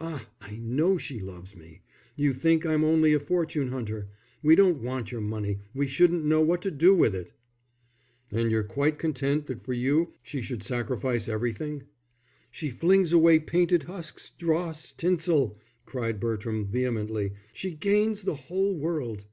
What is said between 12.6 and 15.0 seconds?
flings away painted husks, dross,